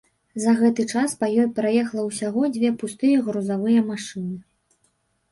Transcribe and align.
За 0.43 0.51
гэты 0.59 0.83
час 0.93 1.11
па 1.19 1.27
ёй 1.41 1.45
праехала 1.59 2.05
ўсяго 2.07 2.41
дзве 2.55 2.71
пустыя 2.83 3.17
грузавыя 3.27 3.83
машыны. 3.91 4.35